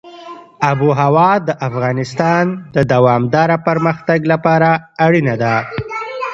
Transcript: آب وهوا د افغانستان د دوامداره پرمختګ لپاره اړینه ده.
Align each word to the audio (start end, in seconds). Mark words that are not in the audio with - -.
آب 0.69 0.79
وهوا 0.87 1.31
د 1.47 1.49
افغانستان 1.67 2.45
د 2.75 2.77
دوامداره 2.93 3.57
پرمختګ 3.67 4.19
لپاره 4.31 4.69
اړینه 5.05 5.35
ده. 5.41 5.55